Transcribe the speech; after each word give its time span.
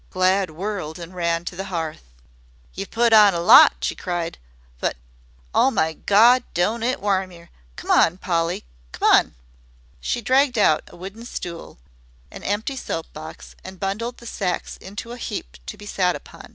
Glad 0.09 0.49
whirled 0.49 0.97
and 0.97 1.13
ran 1.13 1.45
to 1.45 1.55
the 1.55 1.65
hearth. 1.65 2.01
"Ye've 2.73 2.89
put 2.89 3.13
on 3.13 3.35
a 3.35 3.39
lot," 3.39 3.73
she 3.83 3.93
cried; 3.93 4.39
"but, 4.79 4.97
oh, 5.53 5.69
my 5.69 5.93
Gawd, 5.93 6.43
don't 6.55 6.81
it 6.81 6.99
warm 6.99 7.31
yer! 7.31 7.49
Come 7.75 7.91
on, 7.91 8.17
Polly 8.17 8.63
come 8.93 9.07
on." 9.15 9.35
She 9.99 10.19
dragged 10.19 10.57
out 10.57 10.81
a 10.87 10.95
wooden 10.97 11.23
stool, 11.23 11.77
an 12.31 12.41
empty 12.41 12.75
soap 12.75 13.13
box, 13.13 13.53
and 13.63 13.79
bundled 13.79 14.17
the 14.17 14.25
sacks 14.25 14.75
into 14.77 15.11
a 15.11 15.17
heap 15.19 15.57
to 15.67 15.77
be 15.77 15.85
sat 15.85 16.15
upon. 16.15 16.49